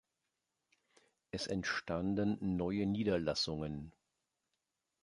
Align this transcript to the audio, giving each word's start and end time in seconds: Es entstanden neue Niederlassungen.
Es 1.29 1.45
entstanden 1.45 2.39
neue 2.57 2.87
Niederlassungen. 2.87 3.93